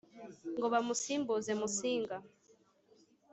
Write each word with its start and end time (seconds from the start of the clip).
ngo 0.57 0.65
bamusimbuze 0.73 1.51
Musinga 1.59 2.17